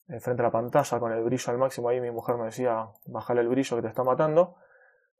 eh, 0.09 0.19
frente 0.19 0.43
a 0.43 0.45
la 0.45 0.51
pantalla 0.51 0.99
con 0.99 1.11
el 1.11 1.23
brillo 1.23 1.51
al 1.51 1.57
máximo, 1.57 1.89
ahí 1.89 1.99
mi 1.99 2.11
mujer 2.11 2.35
me 2.35 2.45
decía, 2.45 2.87
bájale 3.07 3.41
el 3.41 3.47
brillo 3.47 3.77
que 3.77 3.81
te 3.81 3.87
está 3.87 4.03
matando. 4.03 4.57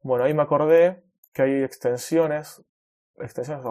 Bueno, 0.03 0.25
ahí 0.25 0.35
me 0.35 0.43
acordé 0.43 1.03
que 1.33 1.41
hay 1.41 1.63
extensiones, 1.63 2.63
extensiones, 3.17 3.65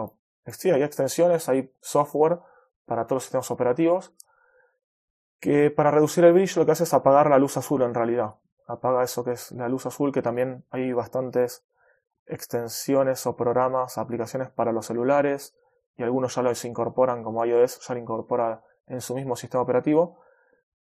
sí, 0.47 0.69
hay 0.69 0.83
extensiones, 0.83 1.47
hay 1.47 1.73
software 1.79 2.39
para 2.85 3.05
todos 3.05 3.17
los 3.17 3.23
sistemas 3.23 3.51
operativos 3.51 4.13
que 5.39 5.71
para 5.71 5.91
reducir 5.91 6.23
el 6.25 6.33
brillo 6.33 6.61
lo 6.61 6.65
que 6.65 6.73
hace 6.73 6.83
es 6.83 6.93
apagar 6.93 7.29
la 7.29 7.37
luz 7.37 7.57
azul 7.57 7.81
en 7.81 7.93
realidad. 7.93 8.35
Apaga 8.67 9.03
eso 9.03 9.23
que 9.23 9.31
es 9.31 9.51
la 9.51 9.69
luz 9.69 9.85
azul, 9.85 10.11
que 10.11 10.21
también 10.21 10.65
hay 10.69 10.93
bastantes 10.93 11.65
extensiones 12.25 13.25
o 13.25 13.35
programas, 13.35 13.97
aplicaciones 13.97 14.49
para 14.49 14.71
los 14.71 14.85
celulares, 14.85 15.55
y 15.97 16.03
algunos 16.03 16.35
ya 16.35 16.41
los 16.41 16.63
incorporan, 16.65 17.23
como 17.23 17.43
iOS 17.45 17.85
ya 17.87 17.93
lo 17.93 17.99
incorpora 17.99 18.63
en 18.87 19.01
su 19.01 19.15
mismo 19.15 19.35
sistema 19.35 19.63
operativo, 19.63 20.19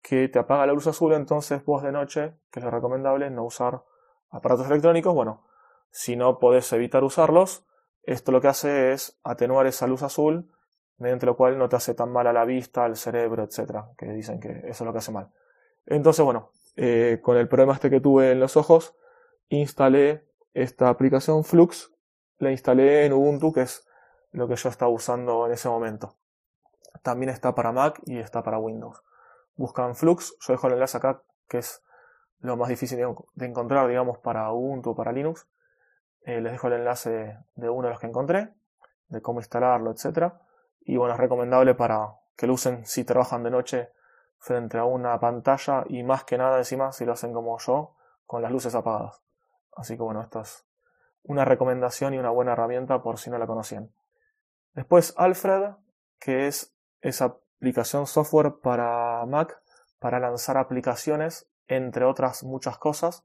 que 0.02 0.28
te 0.30 0.40
apaga 0.40 0.66
la 0.66 0.74
luz 0.74 0.88
azul, 0.88 1.14
entonces 1.14 1.64
vos 1.66 1.84
de 1.84 1.92
noche, 1.92 2.36
que 2.52 2.60
es 2.60 2.64
lo 2.66 2.72
recomendable, 2.72 3.30
no 3.30 3.44
usar 3.44 3.84
aparatos 4.30 4.68
electrónicos, 4.68 5.14
bueno, 5.14 5.44
si 5.90 6.16
no 6.16 6.40
podés 6.40 6.72
evitar 6.74 7.04
usarlos, 7.04 7.66
esto 8.04 8.32
lo 8.32 8.42
que 8.42 8.48
hace 8.48 8.94
es 8.94 9.20
atenuar 9.24 9.68
esa 9.68 9.88
luz 9.88 10.04
azul 10.04 10.52
mediante 10.98 11.26
lo 11.26 11.36
cual 11.36 11.58
no 11.58 11.70
te 11.70 11.76
hace 11.76 11.94
tan 11.94 12.12
mal 12.12 12.28
a 12.28 12.34
la 12.34 12.46
vista, 12.46 12.86
al 12.86 12.96
cerebro, 12.96 13.44
etcétera, 13.44 13.90
que 13.98 14.08
dicen 14.08 14.40
que 14.40 14.50
eso 14.50 14.70
es 14.70 14.82
lo 14.82 14.92
que 14.92 15.00
hace 15.00 15.12
mal. 15.12 15.30
Entonces, 15.86 16.24
bueno, 16.24 16.52
eh, 16.76 17.20
con 17.22 17.38
el 17.38 17.48
problema 17.48 17.74
este 17.74 17.90
que 17.90 18.00
tuve 18.00 18.32
en 18.32 18.40
los 18.40 18.58
ojos, 18.58 18.96
instalé 19.50 20.28
esta 20.54 20.90
aplicación 20.90 21.44
Flux, 21.44 21.92
la 22.38 22.52
instalé 22.52 23.06
en 23.06 23.14
Ubuntu, 23.14 23.52
que 23.52 23.62
es 23.62 23.88
lo 24.32 24.48
que 24.48 24.56
yo 24.56 24.70
estaba 24.70 24.92
usando 24.92 25.46
en 25.48 25.54
ese 25.54 25.70
momento. 25.70 26.16
También 27.04 27.30
está 27.30 27.56
para 27.56 27.72
Mac 27.72 28.00
y 28.06 28.20
está 28.20 28.44
para 28.44 28.60
Windows. 28.60 29.02
Buscan 29.56 29.96
Flux, 29.96 30.36
yo 30.40 30.54
dejo 30.54 30.68
el 30.68 30.74
enlace 30.74 30.98
acá, 30.98 31.24
que 31.48 31.60
es 31.60 31.84
lo 32.40 32.58
más 32.58 32.70
difícil 32.70 33.00
de 33.36 33.46
encontrar, 33.46 33.88
digamos, 33.88 34.18
para 34.20 34.52
Ubuntu 34.52 34.92
o 34.92 34.96
para 34.96 35.12
Linux. 35.12 35.48
Eh, 36.24 36.42
les 36.42 36.52
dejo 36.52 36.68
el 36.68 36.74
enlace 36.74 37.38
de 37.56 37.70
uno 37.70 37.88
de 37.88 37.94
los 37.94 38.00
que 38.00 38.08
encontré, 38.08 38.54
de 39.10 39.22
cómo 39.22 39.40
instalarlo, 39.40 39.92
etcétera. 39.92 40.42
Y 40.82 40.98
bueno, 40.98 41.14
es 41.14 41.20
recomendable 41.20 41.76
para 41.76 42.16
que 42.36 42.48
lo 42.48 42.54
usen 42.54 42.86
si 42.86 43.04
trabajan 43.04 43.44
de 43.44 43.52
noche 43.52 43.90
frente 44.40 44.78
a 44.78 44.86
una 44.86 45.20
pantalla 45.20 45.84
y 45.88 46.04
más 46.04 46.24
que 46.24 46.38
nada 46.38 46.58
encima 46.58 46.92
si 46.92 47.06
lo 47.06 47.14
hacen 47.14 47.34
como 47.34 47.58
yo, 47.60 47.96
con 48.26 48.42
las 48.42 48.52
luces 48.52 48.74
apagadas. 48.76 49.22
Así 49.76 49.96
que 49.96 50.04
bueno, 50.04 50.22
esto 50.22 50.42
es 50.42 50.66
una 51.24 51.46
recomendación 51.46 52.14
y 52.14 52.18
una 52.18 52.32
buena 52.32 52.54
herramienta 52.54 53.02
por 53.02 53.20
si 53.20 53.30
no 53.30 53.38
la 53.38 53.48
conocían. 53.48 53.92
Después 54.74 55.14
Alfred, 55.18 55.76
que 56.20 56.48
es 56.48 56.74
esa 57.02 57.38
aplicación 57.58 58.08
software 58.08 58.56
para 58.62 59.26
Mac 59.26 59.62
para 60.00 60.20
lanzar 60.20 60.58
aplicaciones, 60.58 61.48
entre 61.68 62.06
otras 62.06 62.44
muchas 62.44 62.80
cosas, 62.80 63.24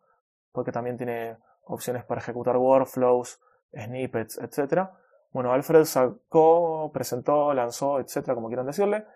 porque 0.52 0.72
también 0.72 0.98
tiene 0.98 1.38
opciones 1.64 2.04
para 2.04 2.20
ejecutar 2.20 2.58
workflows, 2.58 3.40
snippets, 3.72 4.38
etc. 4.38 4.90
Bueno, 5.30 5.52
Alfred 5.52 5.84
sacó, 5.84 6.90
presentó, 6.92 7.52
lanzó, 7.52 8.00
etcétera, 8.00 8.34
como 8.34 8.48
quieran 8.48 8.66
decirle, 8.66 9.06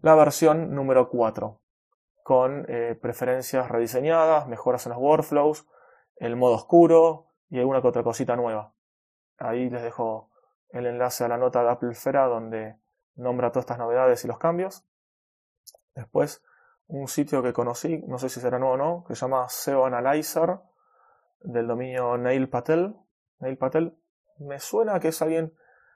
la 0.00 0.14
versión 0.14 0.74
número 0.74 1.08
4, 1.08 1.60
con 2.22 2.66
eh, 2.68 2.98
preferencias 3.00 3.68
rediseñadas, 3.68 4.46
mejoras 4.48 4.86
en 4.86 4.92
los 4.92 5.00
workflows, 5.00 5.66
el 6.16 6.36
modo 6.36 6.54
oscuro 6.54 7.32
y 7.48 7.58
alguna 7.58 7.80
que 7.80 7.88
otra 7.88 8.02
cosita 8.02 8.36
nueva. 8.36 8.74
Ahí 9.38 9.70
les 9.70 9.82
dejo 9.82 10.30
el 10.70 10.86
enlace 10.86 11.24
a 11.24 11.28
la 11.28 11.36
nota 11.36 11.62
de 11.62 11.70
Apple 11.70 11.94
Fera 11.94 12.26
donde 12.26 12.76
nombra 13.14 13.50
todas 13.50 13.64
estas 13.64 13.78
novedades 13.78 14.24
y 14.24 14.28
los 14.28 14.38
cambios. 14.38 14.84
Después, 15.94 16.42
un 16.86 17.08
sitio 17.08 17.42
que 17.42 17.52
conocí, 17.52 18.02
no 18.06 18.18
sé 18.18 18.28
si 18.28 18.40
será 18.40 18.58
nuevo 18.58 18.74
o 18.74 18.76
no, 18.76 19.04
que 19.06 19.14
se 19.14 19.22
llama 19.22 19.48
SEO 19.48 19.84
Analyzer, 19.84 20.58
del 21.40 21.66
dominio 21.66 22.16
Neil 22.16 22.48
Patel. 22.48 22.96
Neil 23.40 23.58
Patel, 23.58 23.98
me 24.42 24.60
suena 24.60 25.00
que 25.00 25.08
es 25.08 25.22
alguien 25.22 25.54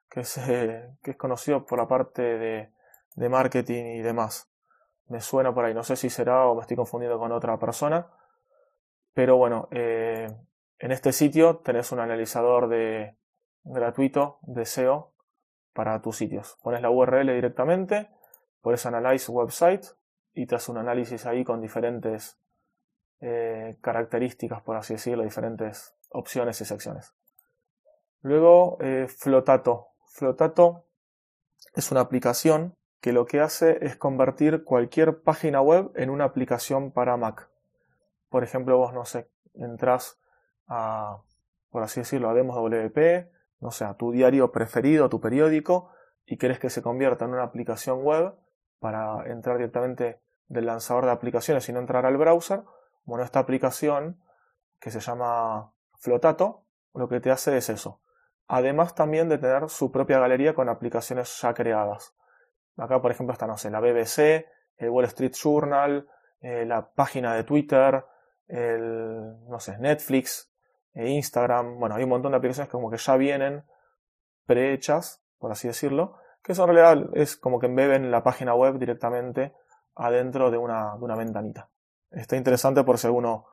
que, 0.08 0.20
es 0.20 1.16
conocido 1.16 1.66
por 1.66 1.78
la 1.78 1.88
parte 1.88 2.22
de, 2.22 2.72
de 3.14 3.28
marketing 3.28 3.84
y 3.96 4.00
demás. 4.00 4.50
Me 5.08 5.20
suena 5.20 5.54
por 5.54 5.64
ahí, 5.64 5.74
no 5.74 5.84
sé 5.84 5.96
si 5.96 6.10
será 6.10 6.46
o 6.46 6.54
me 6.54 6.62
estoy 6.62 6.76
confundiendo 6.76 7.18
con 7.18 7.32
otra 7.32 7.58
persona. 7.58 8.08
Pero 9.14 9.36
bueno, 9.36 9.68
eh, 9.70 10.28
en 10.78 10.92
este 10.92 11.12
sitio 11.12 11.58
tenés 11.58 11.90
un 11.92 12.00
analizador 12.00 12.68
de, 12.68 13.16
gratuito 13.66 14.38
de 14.42 14.64
SEO 14.64 15.12
para 15.72 16.00
tus 16.00 16.16
sitios. 16.16 16.58
Pones 16.62 16.80
la 16.80 16.90
URL 16.90 17.34
directamente, 17.34 18.10
pones 18.60 18.86
Analyze 18.86 19.30
Website 19.30 19.86
y 20.34 20.46
te 20.46 20.54
hace 20.54 20.70
un 20.70 20.78
análisis 20.78 21.26
ahí 21.26 21.44
con 21.44 21.60
diferentes 21.60 22.38
eh, 23.20 23.78
características, 23.80 24.62
por 24.62 24.76
así 24.76 24.94
decirlo, 24.94 25.24
diferentes 25.24 25.94
opciones 26.10 26.60
y 26.60 26.64
secciones. 26.64 27.14
Luego, 28.22 28.78
eh, 28.80 29.06
Flotato. 29.08 29.88
Flotato 30.06 30.84
es 31.74 31.90
una 31.90 32.00
aplicación 32.00 32.74
que 33.00 33.12
lo 33.12 33.26
que 33.26 33.40
hace 33.40 33.84
es 33.84 33.96
convertir 33.96 34.64
cualquier 34.64 35.22
página 35.22 35.60
web 35.60 35.90
en 35.94 36.10
una 36.10 36.24
aplicación 36.24 36.90
para 36.90 37.16
Mac. 37.16 37.48
Por 38.28 38.42
ejemplo, 38.42 38.78
vos, 38.78 38.92
no 38.92 39.04
sé, 39.04 39.28
entras 39.54 40.18
a, 40.66 41.22
por 41.70 41.82
así 41.82 42.00
decirlo, 42.00 42.28
a 42.28 42.34
Demos 42.34 42.56
WP, 42.56 43.30
no 43.60 43.70
sé, 43.70 43.84
a 43.84 43.94
tu 43.94 44.10
diario 44.10 44.50
preferido, 44.52 45.08
tu 45.08 45.20
periódico, 45.20 45.90
y 46.26 46.36
querés 46.36 46.58
que 46.58 46.70
se 46.70 46.82
convierta 46.82 47.24
en 47.24 47.32
una 47.32 47.44
aplicación 47.44 48.02
web 48.02 48.34
para 48.80 49.24
entrar 49.30 49.56
directamente 49.56 50.20
del 50.48 50.66
lanzador 50.66 51.04
de 51.04 51.12
aplicaciones 51.12 51.68
y 51.68 51.72
no 51.72 51.80
entrar 51.80 52.06
al 52.06 52.16
browser. 52.16 52.64
Bueno, 53.04 53.24
esta 53.24 53.38
aplicación 53.38 54.20
que 54.80 54.90
se 54.90 55.00
llama 55.00 55.72
Flotato, 55.98 56.64
lo 56.94 57.08
que 57.08 57.20
te 57.20 57.30
hace 57.30 57.56
es 57.56 57.68
eso. 57.68 58.00
Además 58.48 58.94
también 58.94 59.28
de 59.28 59.38
tener 59.38 59.68
su 59.68 59.90
propia 59.90 60.18
galería 60.18 60.54
con 60.54 60.68
aplicaciones 60.68 61.40
ya 61.40 61.52
creadas. 61.52 62.14
Acá, 62.76 63.00
por 63.00 63.10
ejemplo, 63.10 63.32
está, 63.32 63.46
no 63.46 63.56
sé, 63.56 63.70
la 63.70 63.80
BBC, 63.80 64.46
el 64.76 64.90
Wall 64.90 65.06
Street 65.06 65.32
Journal, 65.32 66.08
eh, 66.40 66.64
la 66.64 66.90
página 66.92 67.34
de 67.34 67.44
Twitter, 67.44 68.04
el, 68.46 69.48
no 69.48 69.58
sé, 69.58 69.78
Netflix, 69.78 70.52
e 70.96 71.10
Instagram. 71.10 71.78
Bueno, 71.78 71.94
hay 71.94 72.04
un 72.04 72.10
montón 72.10 72.32
de 72.32 72.38
aplicaciones 72.38 72.70
como 72.70 72.90
que 72.90 72.96
ya 72.96 73.16
vienen 73.16 73.64
prehechas, 74.46 75.22
por 75.38 75.52
así 75.52 75.68
decirlo, 75.68 76.16
que 76.42 76.52
eso 76.52 76.64
en 76.64 76.74
realidad 76.74 77.10
es 77.14 77.36
como 77.36 77.58
que 77.60 77.66
embeben 77.66 78.10
la 78.10 78.22
página 78.22 78.54
web 78.54 78.78
directamente 78.78 79.54
adentro 79.94 80.50
de 80.50 80.56
una, 80.56 80.96
de 80.96 81.04
una 81.04 81.16
ventanita. 81.16 81.68
Está 82.10 82.36
interesante 82.36 82.82
por 82.82 82.98
si 82.98 83.08
a 83.08 83.10
uno 83.10 83.46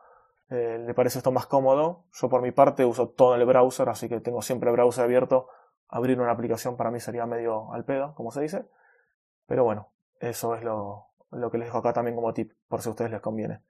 eh, 0.53 0.77
le 0.77 0.93
parece 0.93 1.17
esto 1.17 1.31
más 1.31 1.47
cómodo. 1.47 2.05
Yo 2.13 2.29
por 2.29 2.41
mi 2.41 2.51
parte 2.51 2.85
uso 2.85 3.09
todo 3.09 3.33
el 3.33 3.43
browser, 3.45 3.89
así 3.89 4.07
que 4.07 4.19
tengo 4.19 4.41
siempre 4.43 4.69
el 4.69 4.75
browser 4.75 5.05
abierto. 5.05 5.47
Abrir 5.87 6.21
una 6.21 6.31
aplicación 6.31 6.77
para 6.77 6.91
mí 6.91 6.99
sería 6.99 7.25
medio 7.25 7.73
al 7.73 7.85
pedo, 7.85 8.13
como 8.13 8.31
se 8.31 8.41
dice. 8.41 8.65
Pero 9.47 9.63
bueno, 9.63 9.91
eso 10.19 10.55
es 10.55 10.63
lo, 10.63 11.09
que 11.51 11.57
les 11.57 11.67
dejo 11.67 11.79
acá 11.79 11.93
también 11.93 12.15
como 12.15 12.33
tip, 12.33 12.51
por 12.67 12.81
si 12.81 12.89
a 12.89 12.91
ustedes 12.91 13.09
les 13.09 13.21
conviene. 13.21 13.61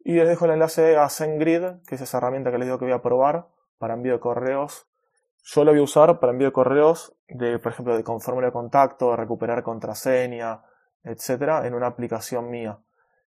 Y 0.00 0.14
les 0.14 0.28
dejo 0.28 0.46
el 0.46 0.52
enlace 0.52 0.96
a 0.96 1.08
SendGrid, 1.08 1.84
que 1.86 1.94
es 1.94 2.00
esa 2.00 2.18
herramienta 2.18 2.50
que 2.50 2.58
les 2.58 2.66
digo 2.66 2.78
que 2.78 2.86
voy 2.86 2.94
a 2.94 3.02
probar 3.02 3.46
para 3.78 3.94
envío 3.94 4.14
de 4.14 4.20
correos. 4.20 4.88
Yo 5.44 5.64
lo 5.64 5.70
voy 5.70 5.80
a 5.80 5.84
usar 5.84 6.18
para 6.18 6.32
envío 6.32 6.48
de 6.48 6.52
correos, 6.52 7.14
de, 7.28 7.58
por 7.60 7.72
ejemplo, 7.72 7.96
de 7.96 8.02
con 8.02 8.18
de 8.18 8.52
contacto, 8.52 9.14
recuperar 9.14 9.62
contraseña, 9.62 10.62
etcétera, 11.04 11.66
en 11.66 11.74
una 11.74 11.86
aplicación 11.86 12.50
mía. 12.50 12.80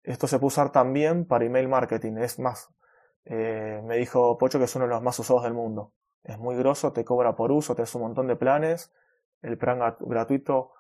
Esto 0.07 0.27
se 0.27 0.39
puede 0.39 0.49
usar 0.49 0.73
también 0.73 1.27
para 1.27 1.45
email 1.45 1.69
marketing. 1.69 2.17
Es 2.17 2.39
más, 2.39 2.71
eh, 3.27 3.83
me 3.85 3.99
dijo 3.99 4.39
Pocho 4.39 4.59
que 4.59 4.65
es 4.65 4.75
uno 4.77 4.87
de 4.87 4.93
los 4.93 5.03
más 5.03 5.19
usados 5.19 5.43
del 5.43 5.53
mundo. 5.53 5.93
Es 6.23 6.39
muy 6.39 6.57
grosso, 6.57 6.93
te 6.93 7.05
cobra 7.05 7.37
por 7.37 7.53
uso, 7.53 7.75
te 7.75 7.83
hace 7.83 7.99
un 7.99 8.05
montón 8.05 8.27
de 8.27 8.37
planes. 8.37 8.93
El 9.43 9.59
plan 9.59 9.79
gratuito 10.01 10.73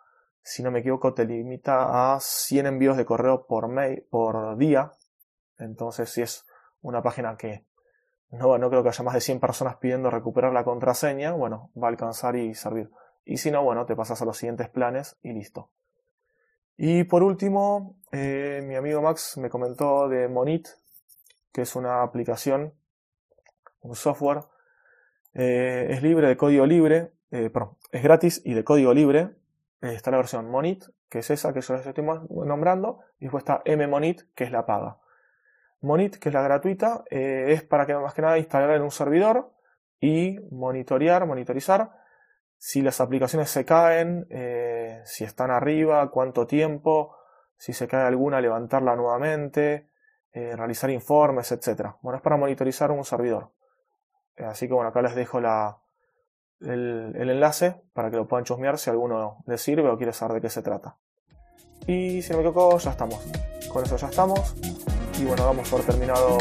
si 0.48 0.62
no 0.62 0.70
me 0.70 0.78
equivoco, 0.78 1.12
te 1.12 1.24
limita 1.24 2.14
a 2.14 2.20
100 2.20 2.66
envíos 2.66 2.96
de 2.96 3.04
correo 3.04 3.48
por, 3.48 3.66
mail, 3.66 4.06
por 4.08 4.56
día. 4.56 4.92
Entonces, 5.58 6.08
si 6.08 6.22
es 6.22 6.46
una 6.82 7.02
página 7.02 7.36
que 7.36 7.66
no, 8.30 8.56
no 8.56 8.70
creo 8.70 8.84
que 8.84 8.90
haya 8.90 9.02
más 9.02 9.14
de 9.14 9.20
100 9.20 9.40
personas 9.40 9.78
pidiendo 9.78 10.08
recuperar 10.08 10.52
la 10.52 10.62
contraseña, 10.62 11.32
bueno, 11.32 11.72
va 11.76 11.88
a 11.88 11.90
alcanzar 11.90 12.36
y 12.36 12.54
servir. 12.54 12.92
Y 13.24 13.38
si 13.38 13.50
no, 13.50 13.64
bueno, 13.64 13.86
te 13.86 13.96
pasas 13.96 14.22
a 14.22 14.24
los 14.24 14.38
siguientes 14.38 14.68
planes 14.68 15.18
y 15.20 15.32
listo. 15.32 15.72
Y 16.76 17.04
por 17.04 17.22
último, 17.22 17.96
eh, 18.12 18.62
mi 18.64 18.76
amigo 18.76 19.00
Max 19.00 19.38
me 19.38 19.48
comentó 19.48 20.08
de 20.08 20.28
Monit, 20.28 20.68
que 21.52 21.62
es 21.62 21.74
una 21.74 22.02
aplicación, 22.02 22.74
un 23.80 23.94
software, 23.94 24.42
eh, 25.32 25.88
es 25.90 26.02
libre 26.02 26.28
de 26.28 26.36
código 26.36 26.66
libre, 26.66 27.12
eh, 27.30 27.50
perdón, 27.50 27.76
es 27.92 28.02
gratis 28.02 28.42
y 28.44 28.54
de 28.54 28.64
código 28.64 28.92
libre, 28.92 29.36
está 29.80 30.10
la 30.10 30.18
versión 30.18 30.50
Monit, 30.50 30.84
que 31.08 31.20
es 31.20 31.30
esa 31.30 31.52
que 31.52 31.60
yo 31.60 31.74
les 31.74 31.86
estoy 31.86 32.04
nombrando, 32.04 33.00
y 33.18 33.24
después 33.24 33.42
está 33.42 33.62
M-Monit, 33.64 34.22
que 34.34 34.44
es 34.44 34.50
la 34.50 34.66
paga. 34.66 34.98
Monit, 35.80 36.16
que 36.16 36.28
es 36.28 36.34
la 36.34 36.42
gratuita, 36.42 37.04
eh, 37.10 37.46
es 37.48 37.62
para 37.62 37.86
que 37.86 37.94
más 37.94 38.14
que 38.14 38.22
nada 38.22 38.38
instalar 38.38 38.70
en 38.70 38.82
un 38.82 38.90
servidor 38.90 39.52
y 40.00 40.38
monitorear, 40.50 41.26
monitorizar 41.26 41.92
si 42.58 42.82
las 42.82 43.00
aplicaciones 43.00 43.50
se 43.50 43.64
caen, 43.64 44.26
eh, 44.30 45.02
si 45.04 45.24
están 45.24 45.50
arriba, 45.50 46.10
cuánto 46.10 46.46
tiempo, 46.46 47.16
si 47.56 47.72
se 47.72 47.86
cae 47.86 48.06
alguna, 48.06 48.40
levantarla 48.40 48.96
nuevamente, 48.96 49.88
eh, 50.32 50.54
realizar 50.56 50.90
informes, 50.90 51.52
etc. 51.52 51.94
Bueno, 52.02 52.16
es 52.16 52.22
para 52.22 52.36
monitorizar 52.36 52.90
un 52.90 53.04
servidor. 53.04 53.52
así 54.38 54.68
que 54.68 54.74
bueno, 54.74 54.90
acá 54.90 55.00
les 55.02 55.14
dejo 55.14 55.40
la, 55.40 55.78
el, 56.60 57.14
enlace 57.16 57.82
para 57.92 58.10
que 58.10 58.16
lo 58.16 58.26
puedan 58.26 58.44
chusmear 58.44 58.78
si 58.78 58.90
alguno 58.90 59.42
les 59.46 59.60
sirve 59.60 59.88
o 59.88 59.96
quiere 59.96 60.12
saber 60.12 60.36
de 60.36 60.40
qué 60.42 60.50
se 60.50 60.62
trata. 60.62 60.96
Y 61.86 62.22
si 62.22 62.30
no 62.30 62.38
me 62.38 62.44
equivoco, 62.44 62.78
ya 62.78 62.90
estamos. 62.90 63.20
Con 63.72 63.84
eso 63.84 63.96
ya 63.96 64.08
estamos. 64.08 64.54
Y 65.20 65.24
bueno, 65.24 65.44
damos 65.44 65.68
por 65.68 65.82
terminado 65.82 66.38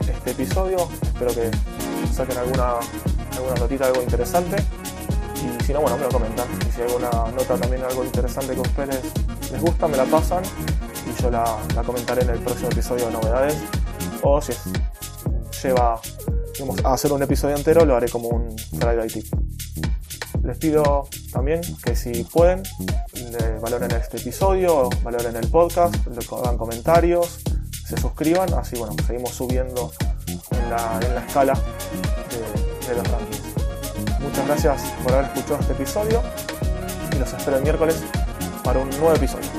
este 0.00 0.30
episodio. 0.30 0.78
Espero 1.02 1.34
que 1.34 1.50
saquen 2.08 2.38
alguna, 2.38 2.78
alguna 3.36 3.54
notita, 3.56 3.86
algo 3.86 4.02
interesante. 4.02 4.56
Y 5.46 5.64
si 5.64 5.72
no, 5.72 5.80
bueno, 5.80 5.96
me 5.96 6.04
lo 6.04 6.08
comentan. 6.10 6.46
Y 6.68 6.72
si 6.72 6.80
hay 6.80 6.88
alguna 6.88 7.10
nota 7.32 7.56
también 7.56 7.82
algo 7.82 8.04
interesante 8.04 8.54
que 8.54 8.58
a 8.58 8.62
ustedes 8.62 9.00
les 9.52 9.60
gusta, 9.60 9.88
me 9.88 9.96
la 9.96 10.04
pasan. 10.04 10.42
Y 11.06 11.22
yo 11.22 11.30
la, 11.30 11.58
comentaré 11.84 12.22
en 12.22 12.30
el 12.30 12.38
próximo 12.40 12.70
episodio 12.70 13.06
de 13.06 13.12
novedades. 13.12 13.56
O 14.22 14.40
si 14.40 14.52
lleva 15.62 16.00
a 16.84 16.92
hacer 16.92 17.12
un 17.12 17.22
episodio 17.22 17.56
entero, 17.56 17.84
lo 17.84 17.96
haré 17.96 18.08
como 18.08 18.28
un 18.28 18.56
Friday 18.58 19.08
Tip. 19.08 19.26
Les 20.42 20.58
pido 20.58 21.08
también 21.32 21.60
que 21.82 21.96
si 21.96 22.22
pueden, 22.24 22.62
valoren 23.60 23.90
este 23.92 24.18
episodio, 24.18 24.88
valoren 25.02 25.34
el 25.34 25.48
podcast, 25.48 25.94
hagan 26.32 26.56
comentarios, 26.56 27.40
se 27.86 27.96
suscriban, 27.96 28.52
así 28.54 28.76
bueno, 28.76 28.94
seguimos 29.06 29.30
subiendo 29.32 29.92
en 30.28 30.70
la, 30.70 31.24
escala 31.26 31.54
de, 32.30 32.88
de 32.88 32.96
los 32.96 33.08
rankings. 33.08 33.35
Muchas 34.26 34.46
gracias 34.46 34.82
por 35.04 35.12
haber 35.12 35.26
escuchado 35.26 35.60
este 35.60 35.72
episodio 35.72 36.20
y 37.14 37.18
los 37.18 37.32
espero 37.32 37.58
el 37.58 37.62
miércoles 37.62 38.02
para 38.64 38.80
un 38.80 38.90
nuevo 38.90 39.14
episodio. 39.14 39.55